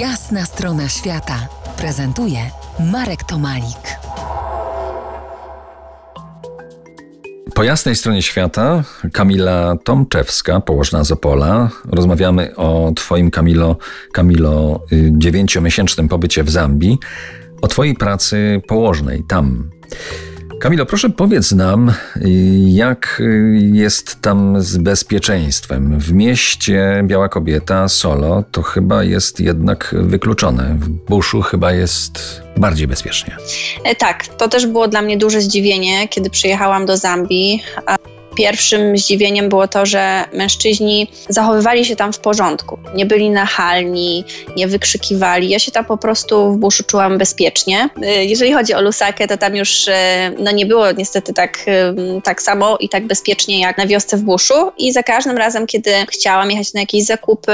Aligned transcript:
Jasna 0.00 0.44
strona 0.44 0.88
świata 0.88 1.48
prezentuje 1.78 2.38
Marek 2.92 3.24
Tomalik. 3.24 3.98
Po 7.54 7.62
jasnej 7.62 7.96
stronie 7.96 8.22
świata 8.22 8.84
Kamila 9.12 9.76
Tomczewska, 9.84 10.60
położna 10.60 11.04
z 11.04 11.12
Opola. 11.12 11.70
Rozmawiamy 11.92 12.56
o 12.56 12.92
Twoim 12.96 13.30
Kamilo, 13.30 13.76
Kamilo 14.12 14.80
y, 14.92 15.12
dziewięciomiesięcznym 15.12 16.08
pobycie 16.08 16.44
w 16.44 16.50
Zambii, 16.50 16.98
o 17.62 17.68
Twojej 17.68 17.94
pracy 17.94 18.62
położnej 18.68 19.24
tam. 19.24 19.70
Kamilo, 20.60 20.86
proszę 20.86 21.10
powiedz 21.10 21.52
nam, 21.52 21.92
jak 22.66 23.22
jest 23.72 24.22
tam 24.22 24.62
z 24.62 24.76
bezpieczeństwem. 24.76 26.00
W 26.00 26.12
mieście 26.12 27.02
Biała 27.04 27.28
Kobieta, 27.28 27.88
Solo, 27.88 28.44
to 28.52 28.62
chyba 28.62 29.04
jest 29.04 29.40
jednak 29.40 29.94
wykluczone. 29.98 30.76
W 30.80 30.88
buszu 30.88 31.42
chyba 31.42 31.72
jest 31.72 32.42
bardziej 32.56 32.86
bezpiecznie. 32.86 33.36
E, 33.84 33.94
tak, 33.94 34.26
to 34.26 34.48
też 34.48 34.66
było 34.66 34.88
dla 34.88 35.02
mnie 35.02 35.16
duże 35.16 35.40
zdziwienie, 35.40 36.08
kiedy 36.08 36.30
przyjechałam 36.30 36.86
do 36.86 36.96
Zambii. 36.96 37.62
Pierwszym 38.36 38.98
zdziwieniem 38.98 39.48
było 39.48 39.68
to, 39.68 39.86
że 39.86 40.24
mężczyźni 40.32 41.10
zachowywali 41.28 41.84
się 41.84 41.96
tam 41.96 42.12
w 42.12 42.18
porządku. 42.18 42.78
Nie 42.94 43.06
byli 43.06 43.30
nachalni, 43.30 44.24
nie 44.56 44.68
wykrzykiwali. 44.68 45.48
Ja 45.48 45.58
się 45.58 45.72
tam 45.72 45.84
po 45.84 45.96
prostu 45.96 46.52
w 46.52 46.56
buszu 46.56 46.84
czułam 46.84 47.18
bezpiecznie. 47.18 47.88
Y, 48.02 48.24
jeżeli 48.24 48.52
chodzi 48.52 48.74
o 48.74 48.82
Lusakę, 48.82 49.28
to 49.28 49.36
tam 49.36 49.56
już 49.56 49.88
y, 49.88 49.92
no, 50.38 50.50
nie 50.50 50.66
było 50.66 50.92
niestety 50.92 51.32
tak, 51.32 51.66
tak 52.24 52.42
samo 52.42 52.76
i 52.80 52.88
tak 52.88 53.06
bezpiecznie 53.06 53.60
jak 53.60 53.78
na 53.78 53.86
wiosce 53.86 54.16
w 54.16 54.22
buszu. 54.22 54.72
I 54.78 54.92
za 54.92 55.02
każdym 55.02 55.36
razem, 55.36 55.66
kiedy 55.66 55.90
chciałam 56.10 56.50
jechać 56.50 56.74
na 56.74 56.80
jakieś 56.80 57.04
zakupy, 57.04 57.52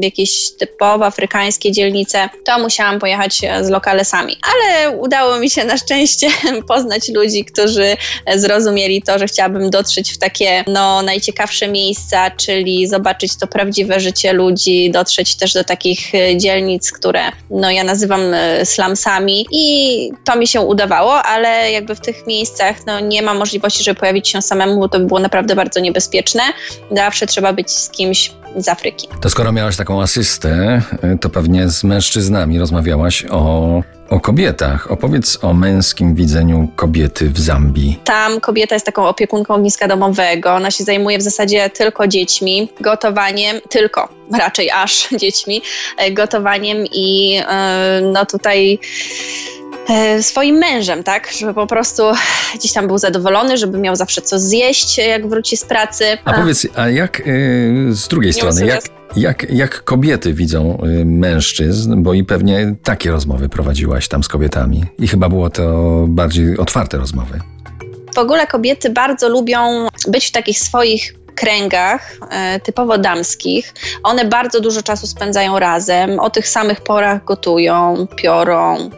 jakieś 0.00 0.50
typowe 0.58 1.06
afrykańskie 1.06 1.72
dzielnice, 1.72 2.28
to 2.44 2.58
musiałam 2.58 2.98
pojechać 2.98 3.40
z 3.62 3.68
lokalesami. 3.68 4.36
Ale 4.42 4.90
udało 4.90 5.38
mi 5.38 5.50
się 5.50 5.64
na 5.64 5.76
szczęście 5.76 6.28
poznać 6.68 7.08
ludzi, 7.08 7.44
którzy 7.44 7.96
zrozumieli 8.34 9.02
to, 9.02 9.18
że 9.18 9.26
chciałabym 9.26 9.70
dotrzeć 9.70 10.12
w 10.12 10.15
takie 10.18 10.64
no, 10.66 11.02
najciekawsze 11.02 11.68
miejsca, 11.68 12.30
czyli 12.30 12.86
zobaczyć 12.86 13.36
to 13.36 13.46
prawdziwe 13.46 14.00
życie 14.00 14.32
ludzi, 14.32 14.90
dotrzeć 14.90 15.36
też 15.36 15.52
do 15.52 15.64
takich 15.64 16.14
e, 16.14 16.36
dzielnic, 16.36 16.92
które 16.92 17.20
no, 17.50 17.70
ja 17.70 17.84
nazywam 17.84 18.34
e, 18.34 18.66
slumsami 18.66 19.46
i 19.50 20.10
to 20.24 20.36
mi 20.36 20.46
się 20.46 20.60
udawało, 20.60 21.22
ale 21.22 21.72
jakby 21.72 21.94
w 21.94 22.00
tych 22.00 22.26
miejscach 22.26 22.76
no, 22.86 23.00
nie 23.00 23.22
ma 23.22 23.34
możliwości, 23.34 23.84
żeby 23.84 24.00
pojawić 24.00 24.28
się 24.28 24.42
samemu, 24.42 24.80
bo 24.80 24.88
to 24.88 24.98
by 24.98 25.06
było 25.06 25.20
naprawdę 25.20 25.56
bardzo 25.56 25.80
niebezpieczne. 25.80 26.42
Zawsze 26.90 27.26
trzeba 27.26 27.52
być 27.52 27.70
z 27.70 27.90
kimś 27.90 28.32
z 28.56 28.68
Afryki. 28.68 29.08
To 29.20 29.30
skoro 29.30 29.52
miałaś 29.52 29.76
taką 29.76 30.02
asystę, 30.02 30.82
e, 31.02 31.18
to 31.20 31.30
pewnie 31.30 31.68
z 31.68 31.84
mężczyznami 31.84 32.58
rozmawiałaś 32.58 33.24
o 33.30 33.82
o 34.10 34.20
kobietach. 34.20 34.90
Opowiedz 34.90 35.38
o 35.44 35.54
męskim 35.54 36.14
widzeniu 36.14 36.68
kobiety 36.76 37.30
w 37.30 37.38
Zambii. 37.38 37.98
Tam 38.04 38.40
kobieta 38.40 38.74
jest 38.74 38.86
taką 38.86 39.08
opiekunką 39.08 39.54
ogniska 39.54 39.88
domowego. 39.88 40.54
Ona 40.54 40.70
się 40.70 40.84
zajmuje 40.84 41.18
w 41.18 41.22
zasadzie 41.22 41.70
tylko 41.70 42.06
dziećmi, 42.06 42.68
gotowaniem, 42.80 43.56
tylko 43.68 44.08
raczej 44.38 44.70
aż 44.70 45.08
dziećmi, 45.20 45.62
e, 45.98 46.12
gotowaniem 46.12 46.78
i 46.92 47.40
e, 47.48 48.00
no 48.12 48.26
tutaj 48.26 48.78
swoim 50.20 50.56
mężem, 50.56 51.02
tak? 51.02 51.32
Żeby 51.38 51.54
po 51.54 51.66
prostu 51.66 52.02
gdzieś 52.54 52.72
tam 52.72 52.86
był 52.86 52.98
zadowolony, 52.98 53.56
żeby 53.56 53.78
miał 53.78 53.96
zawsze 53.96 54.22
co 54.22 54.38
zjeść, 54.38 54.98
jak 54.98 55.28
wróci 55.28 55.56
z 55.56 55.64
pracy. 55.64 56.04
A, 56.24 56.30
a 56.30 56.40
powiedz, 56.40 56.66
a 56.74 56.88
jak 56.88 57.22
z 57.90 58.08
drugiej 58.08 58.32
strony, 58.32 58.66
jak, 58.66 58.82
jak, 59.16 59.46
jak 59.50 59.84
kobiety 59.84 60.32
widzą 60.34 60.78
mężczyzn, 61.04 62.02
bo 62.02 62.14
i 62.14 62.24
pewnie 62.24 62.74
takie 62.82 63.10
rozmowy 63.10 63.48
prowadziłaś 63.48 64.08
tam 64.08 64.22
z 64.22 64.28
kobietami 64.28 64.84
i 64.98 65.08
chyba 65.08 65.28
było 65.28 65.50
to 65.50 66.04
bardziej 66.08 66.58
otwarte 66.58 66.98
rozmowy. 66.98 67.40
W 68.14 68.18
ogóle 68.18 68.46
kobiety 68.46 68.90
bardzo 68.90 69.28
lubią 69.28 69.88
być 70.08 70.26
w 70.26 70.30
takich 70.30 70.58
swoich 70.58 71.14
kręgach 71.34 72.16
e, 72.30 72.60
typowo 72.60 72.98
damskich. 72.98 73.74
One 74.02 74.24
bardzo 74.24 74.60
dużo 74.60 74.82
czasu 74.82 75.06
spędzają 75.06 75.58
razem, 75.58 76.20
o 76.20 76.30
tych 76.30 76.48
samych 76.48 76.80
porach 76.80 77.24
gotują, 77.24 78.06
piorą, 78.16 78.90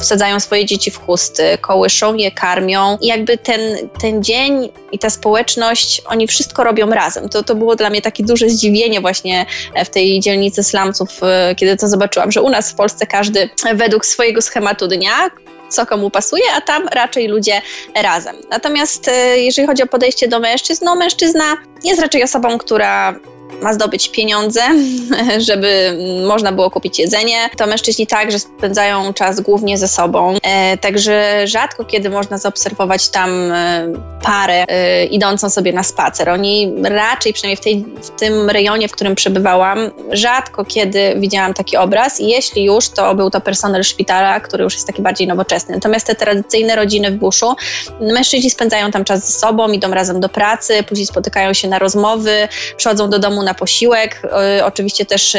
wsadzają 0.00 0.40
swoje 0.40 0.64
dzieci 0.64 0.90
w 0.90 0.98
chusty, 0.98 1.58
kołyszą 1.60 2.14
je, 2.14 2.30
karmią 2.30 2.98
i 3.00 3.06
jakby 3.06 3.38
ten, 3.38 3.60
ten 4.00 4.24
dzień 4.24 4.68
i 4.92 4.98
ta 4.98 5.10
społeczność, 5.10 6.02
oni 6.06 6.26
wszystko 6.26 6.64
robią 6.64 6.90
razem. 6.90 7.28
To, 7.28 7.42
to 7.42 7.54
było 7.54 7.76
dla 7.76 7.90
mnie 7.90 8.02
takie 8.02 8.24
duże 8.24 8.48
zdziwienie 8.48 9.00
właśnie 9.00 9.46
w 9.84 9.88
tej 9.88 10.20
dzielnicy 10.20 10.62
slamców, 10.62 11.08
e, 11.22 11.54
kiedy 11.54 11.76
to 11.76 11.88
zobaczyłam, 11.88 12.32
że 12.32 12.42
u 12.42 12.50
nas 12.50 12.70
w 12.70 12.74
Polsce 12.74 13.06
każdy 13.06 13.48
według 13.74 14.06
swojego 14.06 14.42
schematu 14.42 14.88
dnia, 14.88 15.30
co 15.68 15.86
komu 15.86 16.10
pasuje, 16.10 16.44
a 16.56 16.60
tam 16.60 16.88
raczej 16.88 17.28
ludzie 17.28 17.62
razem. 18.02 18.36
Natomiast 18.50 19.08
e, 19.08 19.38
jeżeli 19.38 19.68
chodzi 19.68 19.82
o 19.82 19.86
podejście 19.86 20.28
do 20.28 20.40
mężczyzn, 20.40 20.84
no 20.84 20.96
mężczyzna 20.96 21.56
jest 21.84 22.00
raczej 22.00 22.22
osobą, 22.22 22.58
która 22.58 23.14
ma 23.62 23.72
zdobyć 23.72 24.08
pieniądze, 24.08 24.60
żeby 25.48 25.98
można 26.26 26.52
było 26.52 26.70
kupić 26.70 26.98
jedzenie, 26.98 27.50
to 27.56 27.66
mężczyźni 27.66 28.06
także 28.06 28.38
spędzają 28.38 29.12
czas 29.12 29.40
głównie 29.40 29.78
ze 29.78 29.88
sobą. 29.88 30.36
E, 30.42 30.76
także 30.76 31.46
rzadko 31.46 31.84
kiedy 31.84 32.10
można 32.10 32.38
zaobserwować 32.38 33.08
tam 33.08 33.52
e, 33.52 33.92
parę 34.22 34.64
e, 34.68 35.04
idącą 35.04 35.50
sobie 35.50 35.72
na 35.72 35.82
spacer. 35.82 36.28
Oni 36.28 36.74
raczej, 36.82 37.32
przynajmniej 37.32 37.56
w, 37.56 37.60
tej, 37.60 38.02
w 38.02 38.10
tym 38.10 38.50
rejonie, 38.50 38.88
w 38.88 38.92
którym 38.92 39.14
przebywałam, 39.14 39.90
rzadko 40.12 40.64
kiedy 40.64 41.14
widziałam 41.16 41.54
taki 41.54 41.76
obraz 41.76 42.20
i 42.20 42.28
jeśli 42.28 42.64
już, 42.64 42.88
to 42.88 43.14
był 43.14 43.30
to 43.30 43.40
personel 43.40 43.84
szpitala, 43.84 44.40
który 44.40 44.64
już 44.64 44.74
jest 44.74 44.86
taki 44.86 45.02
bardziej 45.02 45.26
nowoczesny. 45.26 45.74
Natomiast 45.74 46.06
te 46.06 46.14
tradycyjne 46.14 46.76
rodziny 46.76 47.10
w 47.10 47.14
buszu, 47.14 47.56
mężczyźni 48.00 48.50
spędzają 48.50 48.90
tam 48.90 49.04
czas 49.04 49.26
ze 49.26 49.38
sobą, 49.38 49.68
idą 49.68 49.90
razem 49.90 50.20
do 50.20 50.28
pracy, 50.28 50.82
później 50.88 51.06
spotykają 51.06 51.52
się 51.52 51.68
na 51.68 51.78
rozmowy, 51.78 52.48
przychodzą 52.76 53.10
do 53.10 53.18
domu 53.18 53.42
na 53.44 53.54
posiłek, 53.54 54.22
y, 54.58 54.64
oczywiście 54.64 55.06
też 55.06 55.34
y, 55.34 55.38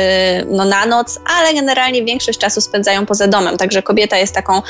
no, 0.50 0.66
na 0.66 0.86
noc, 0.86 1.20
ale 1.26 1.54
generalnie 1.54 2.04
większość 2.04 2.40
czasu 2.40 2.62
spędzają 2.62 3.06
poza 3.06 3.28
domem. 3.28 3.58
Także 3.58 3.84
kobieta 3.84 4.18
jest 4.18 4.36
taką 4.36 4.58
y, 4.58 4.62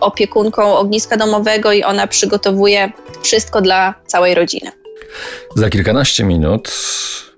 opiekunką 0.00 0.76
ogniska 0.76 1.16
domowego 1.16 1.72
i 1.72 1.82
ona 1.82 2.06
przygotowuje 2.06 2.92
wszystko 3.22 3.60
dla 3.60 3.94
całej 4.06 4.34
rodziny. 4.34 4.72
Za 5.56 5.70
kilkanaście 5.70 6.24
minut 6.24 6.72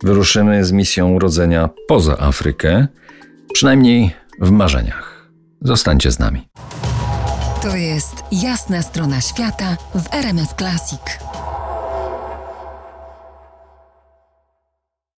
wyruszymy 0.02 0.64
z 0.64 0.72
misją 0.72 1.12
urodzenia 1.12 1.68
poza 1.88 2.18
Afrykę, 2.18 2.86
przynajmniej 3.52 4.16
w 4.40 4.50
marzeniach. 4.50 5.28
Zostańcie 5.62 6.10
z 6.10 6.18
nami. 6.18 6.48
To 7.62 7.76
jest 7.76 8.14
jasna 8.32 8.82
strona 8.82 9.20
świata 9.20 9.76
w 9.94 10.14
RMS 10.14 10.48
Classic. 10.58 11.00